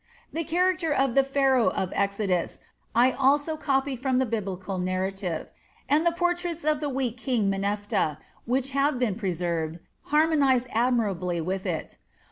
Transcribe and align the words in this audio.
The 0.33 0.43
character 0.43 0.91
of 0.91 1.13
the 1.13 1.23
"Pharaoh 1.23 1.69
of 1.69 1.91
the 1.91 1.99
Exodus" 1.99 2.61
I 2.95 3.11
also 3.11 3.55
copied 3.55 3.99
from 3.99 4.17
the 4.17 4.25
Biblical 4.25 4.79
narrative, 4.79 5.47
and 5.87 6.07
the 6.07 6.11
portraits 6.11 6.65
of 6.65 6.79
the 6.79 6.89
weak 6.89 7.17
King 7.17 7.51
Menephtah, 7.51 8.17
which 8.45 8.71
have 8.71 8.97
been 8.97 9.13
preserved, 9.13 9.77
harmonize 10.05 10.65
admirably 10.71 11.39
with 11.39 11.67
it. 11.67 11.99